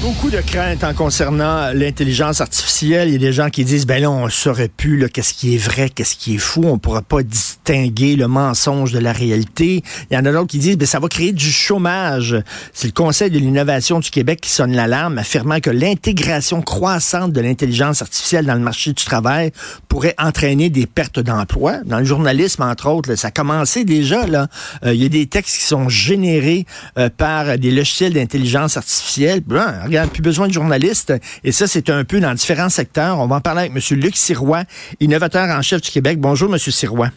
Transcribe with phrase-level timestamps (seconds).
[0.00, 3.08] beaucoup de craintes en concernant l'intelligence artificielle.
[3.08, 5.58] Il y a des gens qui disent, ben là, on saurait plus qu'est-ce qui est
[5.58, 6.62] vrai, qu'est-ce qui est fou.
[6.64, 9.82] On ne pourra pas distinguer le mensonge de la réalité.
[10.10, 12.36] Il y en a d'autres qui disent, ben ça va créer du chômage.
[12.72, 17.40] C'est le Conseil de l'innovation du Québec qui sonne l'alarme, affirmant que l'intégration croissante de
[17.40, 19.52] l'intelligence artificielle dans le marché du travail
[19.88, 21.78] pourrait entraîner des pertes d'emploi.
[21.84, 24.26] Dans le journalisme, entre autres, ça a commencé déjà.
[24.26, 24.48] Là.
[24.84, 26.66] Euh, il y a des textes qui sont générés
[26.98, 29.40] euh, par des logiciels d'intelligence artificielle.
[29.46, 31.12] Ben, a plus besoin de journalistes.
[31.42, 33.18] Et ça, c'est un peu dans différents secteurs.
[33.18, 33.98] On va en parler avec M.
[33.98, 34.64] Luc Sirois,
[35.00, 36.18] innovateur en chef du Québec.
[36.20, 36.58] Bonjour, M.
[36.58, 37.10] Sirois.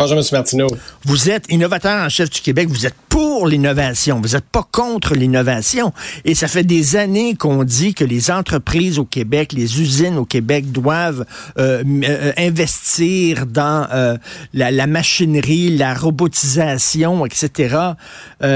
[0.00, 0.24] Bonjour, M.
[0.32, 0.66] Martineau.
[1.04, 2.70] Vous êtes innovateur en chef du Québec.
[2.70, 4.18] Vous êtes pour l'innovation.
[4.18, 5.92] Vous n'êtes pas contre l'innovation.
[6.24, 10.24] Et ça fait des années qu'on dit que les entreprises au Québec, les usines au
[10.24, 11.26] Québec doivent
[11.58, 14.16] euh, euh, investir dans euh,
[14.54, 17.76] la, machinerie, la robotisation, etc.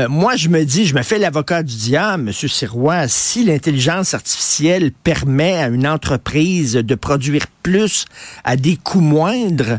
[0.09, 2.49] moi, je me dis, je me fais l'avocat du diable, M.
[2.49, 8.05] Sirois, si l'intelligence artificielle permet à une entreprise de produire plus
[8.45, 9.79] à des coûts moindres,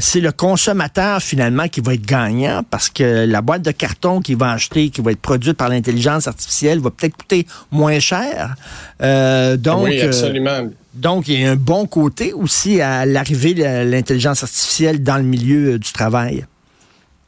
[0.00, 4.36] c'est le consommateur finalement qui va être gagnant parce que la boîte de carton qu'il
[4.36, 8.54] va acheter, qui va être produite par l'intelligence artificielle, va peut-être coûter moins cher.
[9.02, 10.68] Euh, donc, oui, absolument.
[10.94, 15.24] donc, il y a un bon côté aussi à l'arrivée de l'intelligence artificielle dans le
[15.24, 16.44] milieu du travail.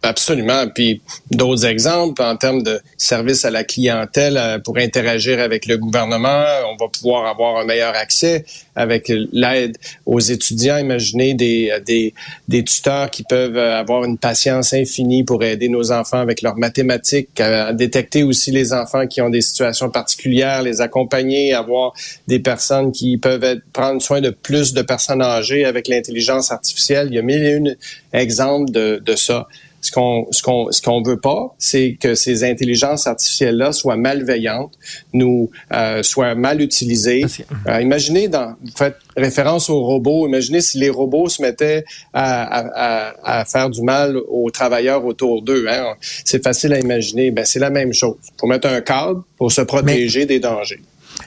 [0.03, 0.69] Absolument.
[0.73, 5.79] Puis d'autres exemples en termes de service à la clientèle euh, pour interagir avec le
[5.79, 8.45] gouvernement, on va pouvoir avoir un meilleur accès
[8.77, 10.77] avec l'aide aux étudiants.
[10.77, 12.15] Imaginez des, des,
[12.47, 17.41] des tuteurs qui peuvent avoir une patience infinie pour aider nos enfants avec leurs mathématiques,
[17.41, 21.95] à détecter aussi les enfants qui ont des situations particulières, les accompagner, avoir
[22.29, 27.09] des personnes qui peuvent être, prendre soin de plus de personnes âgées avec l'intelligence artificielle.
[27.11, 27.77] Il y a mille et une
[28.13, 29.49] exemples de, de ça.
[29.87, 33.97] Ce qu'on ce qu'on ce qu'on veut pas, c'est que ces intelligences artificielles là soient
[33.97, 34.73] malveillantes,
[35.13, 37.25] nous euh, soient mal utilisées.
[37.69, 40.27] Euh, imaginez dans vous faites référence aux robots.
[40.27, 45.43] Imaginez si les robots se mettaient à, à, à faire du mal aux travailleurs autour
[45.43, 45.67] d'eux.
[45.69, 45.95] Hein?
[46.25, 47.31] C'est facile à imaginer.
[47.31, 48.17] Ben c'est la même chose.
[48.41, 50.81] Faut mettre un cadre pour se protéger des dangers.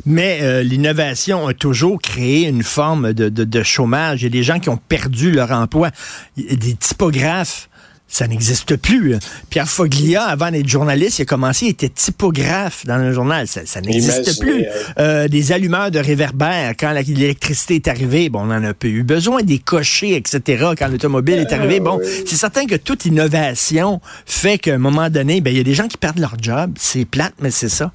[0.05, 4.21] Mais euh, l'innovation a toujours créé une forme de, de, de, chômage.
[4.21, 5.91] Il y a des gens qui ont perdu leur emploi.
[6.37, 7.68] Des typographes
[8.09, 9.15] ça n'existe plus.
[9.49, 13.47] Pierre Foglia, avant d'être journaliste, il a commencé, il était typographe dans un journal.
[13.47, 14.65] Ça, n'existe plus.
[14.97, 19.03] Euh, des allumeurs de réverbères, quand l'électricité est arrivée, bon, on en a peu eu
[19.03, 19.43] besoin.
[19.43, 21.79] Des cochers, etc., quand l'automobile est arrivé.
[21.79, 25.63] Bon, c'est certain que toute innovation fait qu'à un moment donné, ben, il y a
[25.63, 26.73] des gens qui perdent leur job.
[26.77, 27.91] C'est plate, mais c'est ça.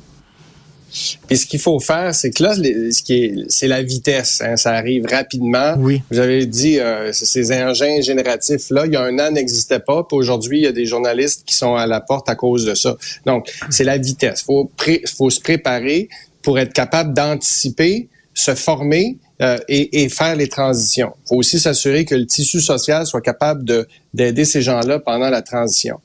[1.31, 4.41] Et ce qu'il faut faire, c'est que là, ce qui est, c'est la vitesse.
[4.44, 5.75] Hein, ça arrive rapidement.
[5.78, 6.03] Oui.
[6.10, 10.05] Vous avez dit, euh, ces engins génératifs là, il y a un an, n'existaient pas.
[10.05, 12.75] Puis aujourd'hui, il y a des journalistes qui sont à la porte à cause de
[12.75, 12.97] ça.
[13.27, 14.43] Donc, c'est la vitesse.
[14.43, 14.71] Faut
[15.16, 16.09] faut se préparer
[16.43, 21.12] pour être capable d'anticiper, se former euh, et, et, faire les transitions.
[21.25, 25.28] Il faut aussi s'assurer que le tissu social soit capable de d'aider ces gens-là pendant
[25.28, 25.99] la transition.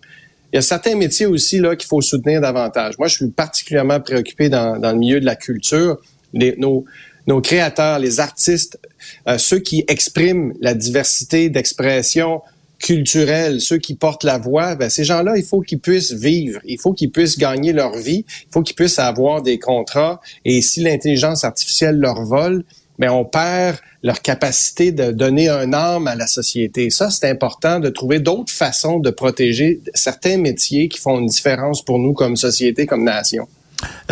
[0.52, 2.98] Il y a certains métiers aussi là qu'il faut soutenir davantage.
[2.98, 5.98] Moi, je suis particulièrement préoccupé dans, dans le milieu de la culture.
[6.34, 6.86] Les, nos,
[7.28, 8.80] nos créateurs, les artistes,
[9.28, 12.42] euh, ceux qui expriment la diversité d'expression
[12.80, 16.80] culturelle, ceux qui portent la voix, ben, ces gens-là, il faut qu'ils puissent vivre, il
[16.80, 20.22] faut qu'ils puissent gagner leur vie, il faut qu'ils puissent avoir des contrats.
[20.46, 22.64] Et si l'intelligence artificielle leur vole,
[23.00, 26.90] mais on perd leur capacité de donner un âme à la société.
[26.90, 31.84] Ça, c'est important de trouver d'autres façons de protéger certains métiers qui font une différence
[31.84, 33.48] pour nous comme société, comme nation.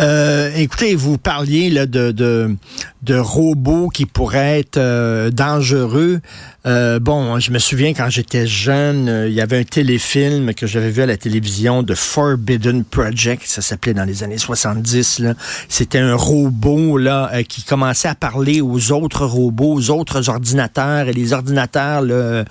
[0.00, 2.56] Euh, écoutez, vous parliez là, de, de,
[3.02, 6.20] de robots qui pourraient être euh, dangereux.
[6.68, 10.66] Euh, bon, je me souviens quand j'étais jeune, euh, il y avait un téléfilm que
[10.66, 15.22] j'avais vu à la télévision de Forbidden Project, ça s'appelait dans les années 70.
[15.70, 21.14] C'était un robot là qui commençait à parler aux autres robots, aux autres ordinateurs, et
[21.14, 22.44] les ordinateurs là,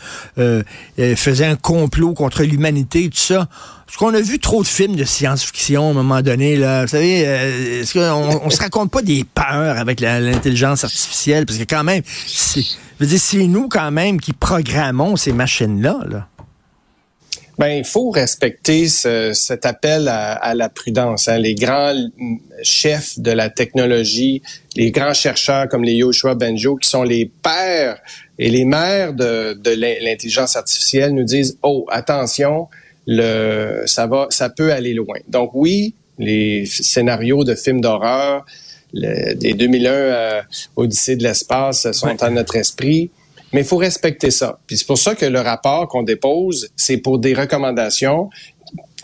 [1.15, 3.47] faisaient un complot contre l'humanité, tout ça.
[3.87, 6.55] Est-ce qu'on a vu trop de films de science-fiction à un moment donné?
[6.55, 6.81] Là?
[6.81, 11.45] Vous savez, est-ce on se raconte pas des peurs avec l'intelligence artificielle?
[11.45, 12.65] Parce que quand même, c'est
[13.47, 15.99] nous quand même qui programmons ces machines-là.
[16.09, 16.27] Là.
[17.57, 21.27] Ben, il faut respecter cet appel à, la prudence.
[21.27, 21.39] Hein.
[21.39, 21.95] Les grands
[22.61, 24.43] chefs de la technologie,
[24.75, 27.99] les grands chercheurs comme les Yoshua Benjo, qui sont les pères
[28.37, 29.71] et les mères de, de
[30.03, 32.67] l'intelligence artificielle, nous disent oh attention,
[33.07, 35.17] le ça va, ça peut aller loin.
[35.27, 38.45] Donc oui, les scénarios de films d'horreur,
[38.93, 40.41] des 2001 euh,
[40.75, 43.11] Odyssée de l'espace sont à notre esprit.
[43.53, 44.59] Mais il faut respecter ça.
[44.67, 48.29] Puis c'est pour ça que le rapport qu'on dépose, c'est pour des recommandations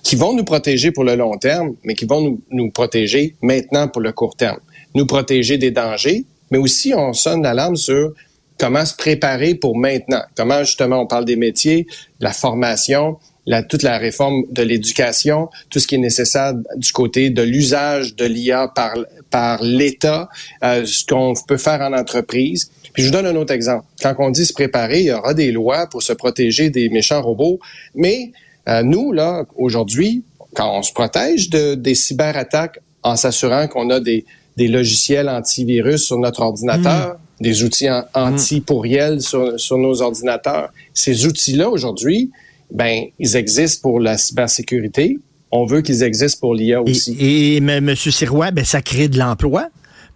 [0.04, 3.88] qui vont nous protéger pour le long terme, mais qui vont nous, nous protéger maintenant
[3.88, 4.60] pour le court terme.
[4.96, 8.14] Nous protéger des dangers, mais aussi on sonne l'alarme sur
[8.60, 10.22] comment se préparer pour maintenant.
[10.36, 11.88] Comment justement on parle des métiers,
[12.20, 17.30] la formation, la, toute la réforme de l'éducation, tout ce qui est nécessaire du côté
[17.30, 18.94] de l'usage de l'IA par,
[19.34, 20.30] par l'État,
[20.64, 22.70] euh, ce qu'on peut faire en entreprise.
[22.94, 23.84] Puis je vous donne un autre exemple.
[24.00, 27.24] Quand on dit se préparer, il y aura des lois pour se protéger des méchants
[27.24, 27.60] robots,
[27.96, 28.32] mais
[28.70, 34.00] euh, nous, là, aujourd'hui, quand on se protège de, des cyberattaques en s'assurant qu'on a
[34.00, 34.24] des,
[34.56, 37.44] des logiciels antivirus sur notre ordinateur, hmm.
[37.44, 42.30] des outils anti-pourriels sur, sur nos ordinateurs, ces outils-là, aujourd'hui,
[42.70, 45.18] ben, ils existent pour la cybersécurité.
[45.56, 47.16] On veut qu'ils existent pour l'IA aussi.
[47.20, 47.96] Et, et, M.
[47.96, 49.68] Sirois, ben, ça crée de l'emploi.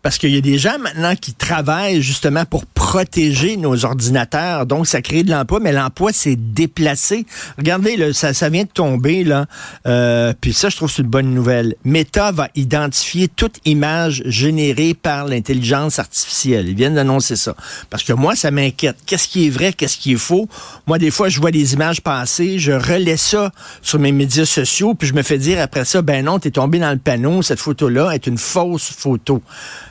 [0.08, 4.66] Parce qu'il y a des gens maintenant qui travaillent justement pour protéger nos ordinateurs.
[4.66, 7.26] Donc, ça crée de l'emploi, mais l'emploi s'est déplacé.
[7.58, 9.48] Regardez, là, ça, ça vient de tomber, là.
[9.86, 11.76] Euh, puis ça, je trouve c'est une bonne nouvelle.
[11.84, 16.70] Meta va identifier toute image générée par l'intelligence artificielle.
[16.70, 17.54] Ils viennent d'annoncer ça.
[17.90, 18.96] Parce que moi, ça m'inquiète.
[19.06, 20.48] Qu'est-ce qui est vrai, qu'est-ce qui est faux?
[20.88, 23.52] Moi, des fois, je vois des images passer, je relais ça
[23.82, 26.80] sur mes médias sociaux, puis je me fais dire après ça, ben non, t'es tombé
[26.80, 29.42] dans le panneau, cette photo-là est une fausse photo.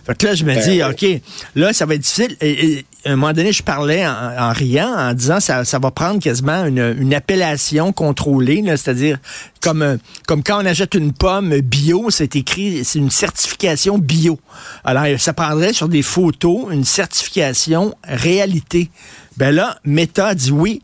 [0.07, 1.21] Fait que là, je me ben dis, OK,
[1.57, 2.37] là, ça va être difficile.
[2.41, 6.21] Et, à un moment donné, je parlais en, riant, en disant, ça, ça va prendre
[6.21, 9.19] quasiment une, une appellation contrôlée, c'est-à-dire
[9.61, 14.39] comme, comme quand on achète une pomme bio, c'est écrit, c'est une certification bio.
[14.85, 18.91] Alors, ça prendrait sur des photos une certification réalité.
[19.37, 20.83] Ben là, Meta dit oui,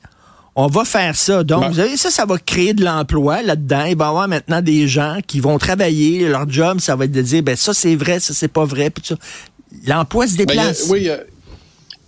[0.55, 1.45] on va faire ça.
[1.45, 3.85] Donc, vous savez, ça, ça va créer de l'emploi là-dedans.
[3.85, 6.29] Il va y avoir maintenant des gens qui vont travailler.
[6.29, 8.91] Leur job, ça va être de dire, ben ça, c'est vrai, ça, c'est pas vrai.
[8.91, 9.15] Puis
[9.87, 10.87] L'emploi se ben, déplace.
[10.91, 11.09] oui,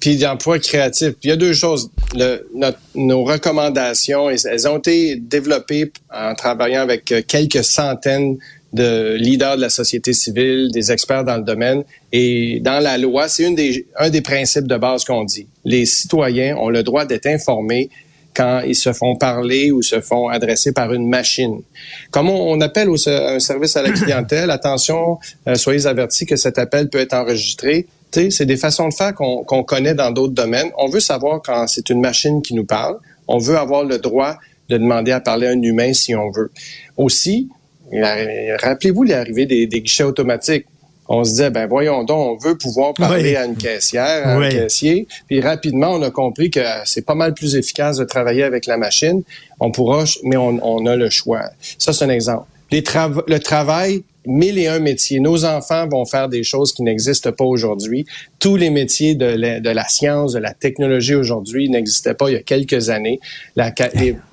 [0.05, 1.13] puis l'emploi créatif.
[1.13, 1.91] Puis il y a deux choses.
[2.15, 2.47] Le,
[2.95, 8.37] nos recommandations, elles ont été développées en travaillant avec euh, quelques centaines
[8.75, 11.85] de leaders de la société civile, des experts dans le domaine.
[12.13, 15.47] Et dans la loi, c'est une des, un des principes de base qu'on dit.
[15.65, 17.89] Les citoyens ont le droit d'être informés
[18.35, 21.63] quand ils se font parler ou se font adresser par une machine.
[22.11, 26.59] Comme on, appelle au, un service à la clientèle, attention, euh, soyez avertis que cet
[26.59, 27.87] appel peut être enregistré.
[28.31, 30.71] C'est des façons de faire qu'on connaît dans d'autres domaines.
[30.79, 32.97] On veut savoir quand c'est une machine qui nous parle.
[33.27, 34.37] On veut avoir le droit
[34.69, 36.53] de demander à parler à un humain si on veut.
[36.97, 37.49] Aussi,
[37.93, 40.67] rappelez-vous l'arrivée des, des guichets automatiques
[41.09, 44.49] on se disait, ben voyons donc, on veut pouvoir parler à une caissière, à un
[44.49, 45.07] caissier.
[45.27, 48.77] Puis rapidement, on a compris que c'est pas mal plus efficace de travailler avec la
[48.77, 49.23] machine.
[49.61, 51.43] On pourra, mais on, a le choix.
[51.79, 52.47] Ça, c'est un exemple.
[52.71, 52.83] Les
[53.27, 55.21] le travail, mille et un métiers.
[55.21, 58.07] Nos enfants vont faire des choses qui n'existent pas aujourd'hui.
[58.39, 62.33] Tous les métiers de la, de la science, de la technologie aujourd'hui n'existaient pas il
[62.33, 63.21] y a quelques années.
[63.57, 63.73] La,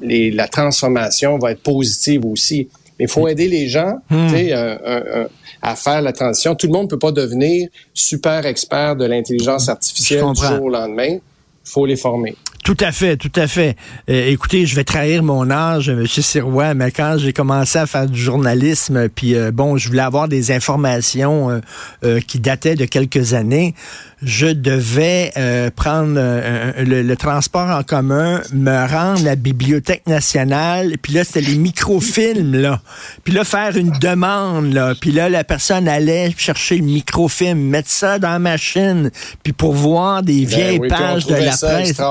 [0.01, 2.69] la transformation va être positive aussi.
[3.00, 3.95] Il faut aider les gens.
[4.09, 4.27] Hmm.
[4.33, 5.27] un,
[5.61, 6.55] à faire la transition.
[6.55, 10.69] Tout le monde ne peut pas devenir super expert de l'intelligence artificielle du jour au
[10.69, 11.17] lendemain.
[11.63, 12.35] Il faut les former.
[12.63, 13.75] Tout à fait, tout à fait.
[14.09, 16.05] Euh, écoutez, je vais trahir mon âge, M.
[16.05, 20.27] Sirois, mais quand j'ai commencé à faire du journalisme, puis euh, bon, je voulais avoir
[20.27, 21.61] des informations
[22.03, 23.73] euh, qui dataient de quelques années,
[24.21, 25.31] je devais
[25.75, 31.56] prendre le, transport en commun, me rendre à la Bibliothèque nationale, puis là, c'était les
[31.56, 32.81] microfilms, là.
[33.23, 34.94] Puis là, faire une demande, là.
[34.99, 39.11] Puis là, la personne allait chercher le microfilm, mettre ça dans la machine,
[39.44, 42.01] puis pour voir des ben vieilles pages de la presse.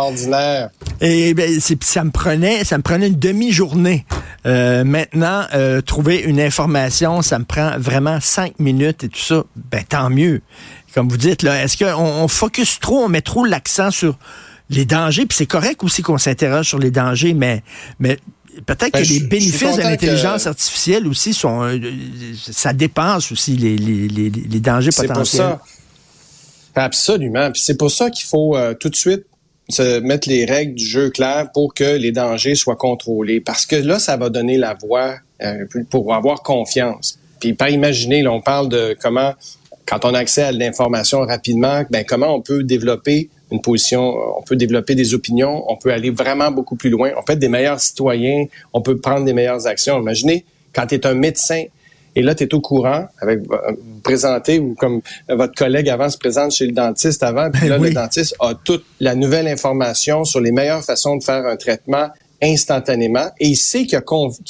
[1.01, 4.05] Et ben, ça me prenait, ça me prenait une demi-journée.
[4.47, 9.45] Euh, maintenant, euh, trouver une information, ça me prend vraiment cinq minutes et tout ça.
[9.71, 10.41] Ben tant mieux.
[10.95, 14.19] Comme vous dites là, est-ce qu'on on focus trop, on met trop l'accent sur
[14.71, 17.63] les dangers, puis c'est correct aussi qu'on s'interroge sur les dangers, mais
[17.99, 18.19] mais
[18.67, 21.79] peut-être ben, que les bénéfices de l'intelligence artificielle aussi sont, euh,
[22.35, 25.15] ça dépasse aussi les, les, les, les dangers potentiels.
[25.15, 25.63] Pour ça.
[26.75, 27.51] Absolument.
[27.51, 29.25] Puis c'est pour ça qu'il faut tout de suite
[29.71, 33.41] se mettre les règles du jeu claires pour que les dangers soient contrôlés.
[33.41, 37.19] Parce que là, ça va donner la voie euh, pour avoir confiance.
[37.41, 39.35] Puis pas imaginer, là, on parle de comment,
[39.87, 44.43] quand on a accès à l'information rapidement, ben comment on peut développer une position, on
[44.43, 47.49] peut développer des opinions, on peut aller vraiment beaucoup plus loin, on peut être des
[47.49, 50.01] meilleurs citoyens, on peut prendre des meilleures actions.
[50.01, 51.65] Imaginez, quand tu es un médecin,
[52.17, 56.19] et là, tu es au courant avec vous présenter ou comme votre collègue avant se
[56.19, 60.41] présente chez le dentiste avant, puis là, le dentiste a toute la nouvelle information sur
[60.41, 62.09] les meilleures façons de faire un traitement
[62.43, 64.01] instantanément et il sait qu'il,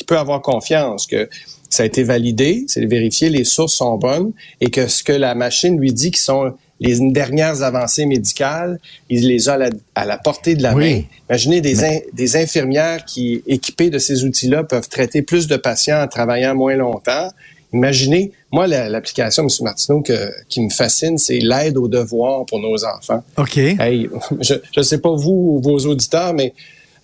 [0.06, 1.28] peut avoir confiance que
[1.70, 5.34] ça a été validé, c'est vérifié, les sources sont bonnes et que ce que la
[5.34, 9.58] machine lui dit qui sont les dernières avancées médicales, il les a
[9.94, 11.02] à la, portée de la main.
[11.28, 16.08] Imaginez des, des infirmières qui, équipées de ces outils-là, peuvent traiter plus de patients en
[16.08, 17.28] travaillant moins longtemps.
[17.72, 19.48] Imaginez, moi, l'application, M.
[19.60, 23.22] Martineau, que, qui me fascine, c'est l'aide aux devoirs pour nos enfants.
[23.36, 23.58] OK.
[23.58, 24.08] Hey,
[24.40, 26.54] je ne sais pas vous ou vos auditeurs, mais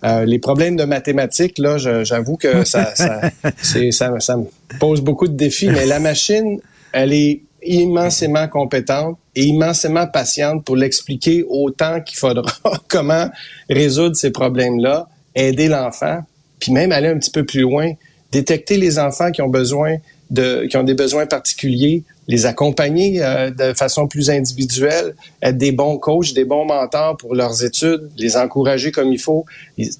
[0.03, 3.31] euh, les problèmes de mathématiques, là, j'avoue que ça, ça,
[3.91, 4.45] ça, ça me
[4.79, 6.59] pose beaucoup de défis, mais la machine,
[6.91, 12.51] elle est immensément compétente et immensément patiente pour l'expliquer autant qu'il faudra
[12.87, 13.29] comment
[13.69, 16.19] résoudre ces problèmes-là, aider l'enfant,
[16.59, 17.93] puis même aller un petit peu plus loin,
[18.31, 19.97] détecter les enfants qui ont besoin
[20.29, 25.71] de, qui ont des besoins particuliers, les accompagner euh, de façon plus individuelle, être des
[25.71, 29.45] bons coachs, des bons mentors pour leurs études, les encourager comme il faut.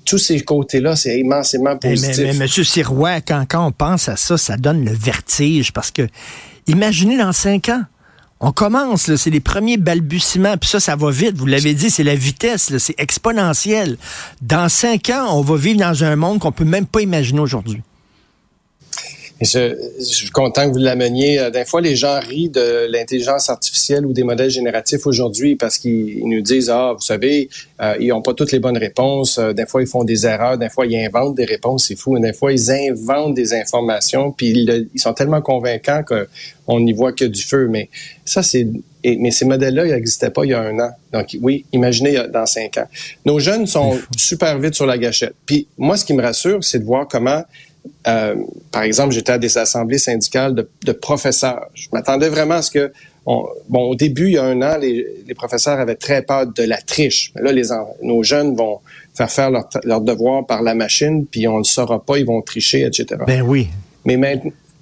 [0.06, 2.18] tous ces côtés-là, c'est immensément positif.
[2.18, 5.92] Mais, mais, Monsieur Sirois, quand, quand on pense à ça, ça donne le vertige parce
[5.92, 6.08] que
[6.68, 7.84] imaginez dans cinq ans.
[8.40, 11.36] On commence, c'est les premiers balbutiements, puis ça, ça va vite.
[11.38, 13.98] Vous l'avez dit, c'est la vitesse, c'est exponentiel.
[14.44, 17.82] Dans cinq ans, on va vivre dans un monde qu'on peut même pas imaginer aujourd'hui.
[19.39, 21.39] Je, je, suis content que vous l'ameniez.
[21.39, 25.77] Euh, des fois, les gens rient de l'intelligence artificielle ou des modèles génératifs aujourd'hui parce
[25.77, 27.48] qu'ils nous disent, ah, vous savez,
[27.79, 29.38] euh, ils n'ont pas toutes les bonnes réponses.
[29.38, 30.58] Euh, des fois, ils font des erreurs.
[30.58, 31.86] Des fois, ils inventent des réponses.
[31.88, 32.17] C'est fou.
[32.17, 34.32] Des fois, ils inventent des informations.
[34.32, 37.67] Puis ils, sont tellement convaincants qu'on n'y voit que du feu.
[37.70, 37.89] Mais
[38.25, 38.67] ça, c'est
[39.03, 40.89] mais ces modèles-là, ils n'existaient pas il y a un an.
[41.13, 42.88] Donc, oui, imaginez dans cinq ans.
[43.25, 45.34] Nos jeunes sont super vite sur la gâchette.
[45.46, 47.44] Puis, moi, ce qui me rassure, c'est de voir comment
[48.08, 48.36] euh,
[48.72, 51.67] par exemple, j'étais à des assemblées syndicales de, professeurs.
[51.74, 52.91] Je m'attendais vraiment à ce que,
[53.25, 56.82] bon, au début, il y a un an, les, professeurs avaient très peur de la
[56.82, 57.32] triche.
[57.36, 57.63] Mais là, les,
[58.01, 58.79] nos jeunes vont
[59.13, 62.25] faire faire leur, leur devoir par la machine, puis on ne le saura pas, ils
[62.25, 63.22] vont tricher, etc.
[63.25, 63.67] Ben oui.
[64.06, 64.15] Mais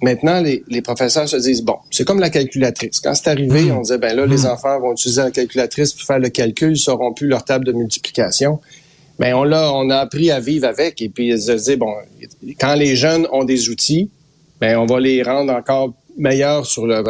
[0.02, 3.00] maintenant, les, professeurs se disent, bon, c'est comme la calculatrice.
[3.00, 3.76] Quand c'est arrivé, mmh.
[3.76, 4.46] on disait, ben là, les mmh.
[4.46, 7.72] enfants vont utiliser la calculatrice pour faire le calcul, ils sauront plus leur table de
[7.72, 8.60] multiplication.
[9.18, 11.92] Mais on l'a, on a appris à vivre avec et puis se dire bon,
[12.60, 14.10] quand les jeunes ont des outils,
[14.60, 17.02] ben on va les rendre encore meilleurs sur le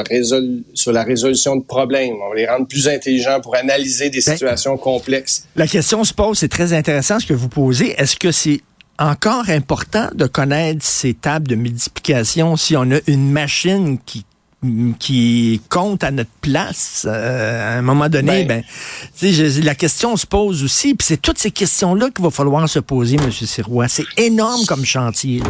[0.75, 2.15] sur la résolution de problèmes.
[2.23, 5.47] On va les rendre plus intelligents pour analyser des ben, situations complexes.
[5.57, 7.95] La question se pose, c'est très intéressant ce que vous posez.
[8.01, 8.61] Est-ce que c'est
[8.99, 14.25] encore important de connaître ces tables de multiplication si on a une machine qui
[14.99, 18.63] qui compte à notre place euh, à un moment donné, ben,
[19.21, 20.95] ben la question se pose aussi.
[20.95, 23.31] Puis c'est toutes ces questions-là qu'il va falloir se poser, M.
[23.31, 23.89] Sirois.
[23.89, 25.43] C'est énorme comme chantier.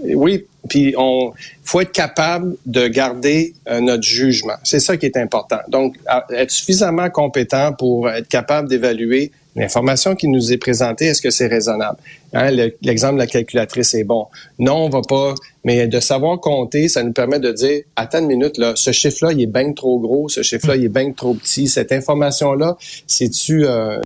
[0.00, 1.32] Oui, puis on
[1.64, 4.54] faut être capable de garder euh, notre jugement.
[4.62, 5.58] C'est ça qui est important.
[5.68, 5.96] Donc,
[6.30, 11.48] être suffisamment compétent pour être capable d'évaluer L'information qui nous est présentée, est-ce que c'est
[11.48, 11.98] raisonnable?
[12.32, 12.50] Hein,
[12.82, 14.26] l'exemple de la calculatrice est bon.
[14.58, 15.34] Non, on va pas,
[15.64, 19.32] mais de savoir compter, ça nous permet de dire, attends une minute, là, ce chiffre-là,
[19.32, 21.66] il est bien trop gros, ce chiffre-là, il est bien trop petit.
[21.66, 24.00] Cette information-là, c'est-tu euh,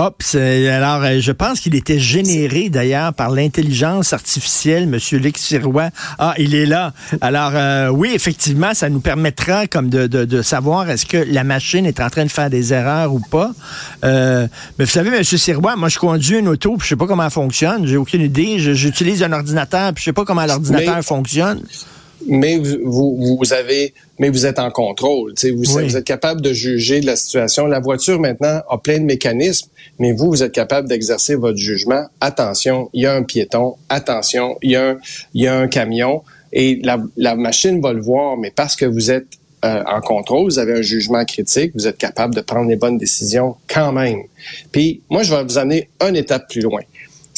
[0.00, 5.90] Hop, alors euh, je pense qu'il était généré d'ailleurs par l'intelligence artificielle, Monsieur Luc Sirois.
[6.20, 6.92] Ah, il est là.
[7.20, 11.84] Alors euh, oui, effectivement, ça nous permettra comme de, de, savoir est-ce que la machine
[11.84, 13.50] est en train de faire des erreurs ou pas.
[14.04, 14.46] Euh,
[14.78, 17.24] mais vous savez, Monsieur Sirois, moi je conduis une auto, puis je sais pas comment
[17.24, 18.60] elle fonctionne, j'ai aucune idée.
[18.60, 21.60] J'utilise un ordinateur, puis je sais pas comment l'ordinateur fonctionne
[22.26, 25.34] mais vous, vous, avez, mais vous êtes en contrôle.
[25.42, 27.66] Vous, vous êtes capable de juger de la situation.
[27.66, 32.06] La voiture maintenant a plein de mécanismes, mais vous, vous êtes capable d'exercer votre jugement.
[32.20, 33.76] Attention, il y a un piéton.
[33.88, 34.98] Attention, il y a un,
[35.34, 36.22] il y a un camion.
[36.52, 39.26] Et la, la machine va le voir, mais parce que vous êtes
[39.64, 42.96] euh, en contrôle, vous avez un jugement critique, vous êtes capable de prendre les bonnes
[42.96, 44.22] décisions quand même.
[44.70, 46.80] Puis moi, je vais vous amener une étape plus loin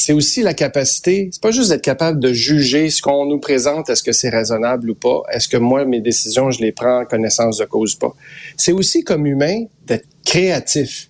[0.01, 3.89] c'est aussi la capacité, c'est pas juste d'être capable de juger ce qu'on nous présente,
[3.89, 7.05] est-ce que c'est raisonnable ou pas, est-ce que moi, mes décisions, je les prends en
[7.05, 8.15] connaissance de cause ou pas.
[8.57, 11.09] C'est aussi comme humain d'être créatif,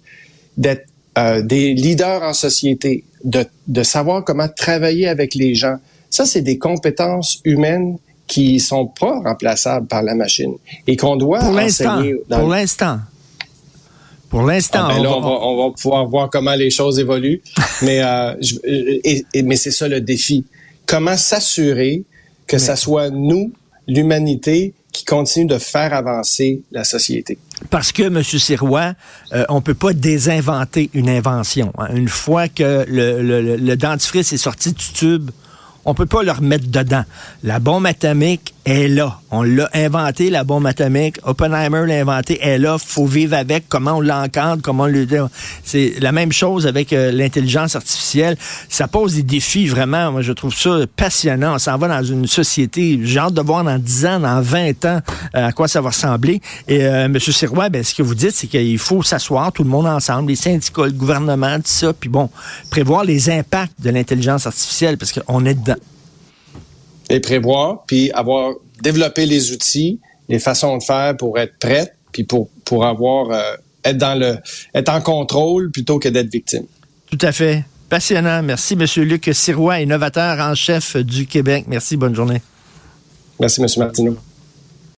[0.57, 5.77] d'être euh, des leaders en société, de, de savoir comment travailler avec les gens.
[6.09, 10.53] Ça, c'est des compétences humaines qui sont pas remplaçables par la machine
[10.87, 12.15] et qu'on doit pour enseigner.
[12.29, 12.99] Pour l'instant.
[14.31, 14.87] Pour l'instant.
[14.89, 17.41] Ah, ben on, va, pouvoir voir comment les choses évoluent.
[17.83, 18.33] mais euh,
[19.43, 20.45] mais c'est ça le défi.
[20.85, 22.03] Comment s'assurer
[22.47, 23.51] que ça soit nous,
[23.87, 27.37] l'humanité, qui continue de faire avancer la société?
[27.69, 28.23] Parce que, M.
[28.23, 28.93] Sirois,
[29.33, 31.71] euh, on peut pas désinventer une invention.
[31.77, 31.93] Hein.
[31.93, 35.29] Une fois que le, le, le dentifrice est sorti du tube,
[35.85, 37.03] on peut pas le remettre dedans.
[37.43, 39.19] La bombe atomique est là.
[39.31, 41.17] On l'a inventé, la bombe atomique.
[41.23, 42.77] Oppenheimer l'a inventé, elle est là.
[42.77, 43.67] faut vivre avec.
[43.69, 45.07] Comment on l'encadre, comment on le...
[45.63, 48.37] C'est la même chose avec euh, l'intelligence artificielle.
[48.69, 50.11] Ça pose des défis, vraiment.
[50.11, 51.55] Moi, je trouve ça passionnant.
[51.55, 52.99] On s'en va dans une société.
[53.03, 54.99] J'ai hâte de voir dans 10 ans, dans 20 ans,
[55.35, 56.41] euh, à quoi ça va ressembler.
[56.67, 57.19] Et euh, M.
[57.19, 60.35] Sirois, ben, ce que vous dites, c'est qu'il faut s'asseoir, tout le monde ensemble, les
[60.35, 62.29] syndicats, le gouvernement, tout ça, puis bon,
[62.69, 65.75] prévoir les impacts de l'intelligence artificielle, parce qu'on est dedans
[67.11, 69.99] les prévoir, puis avoir développé les outils,
[70.29, 74.37] les façons de faire pour être prête, puis pour, pour avoir euh, être dans le
[74.73, 76.65] être en contrôle plutôt que d'être victime.
[77.09, 77.65] Tout à fait.
[77.89, 78.41] Passionnant.
[78.41, 78.85] Merci, M.
[79.03, 81.65] Luc Sirois, innovateur en chef du Québec.
[81.67, 82.41] Merci, bonne journée.
[83.39, 83.67] Merci, M.
[83.77, 84.17] Martineau.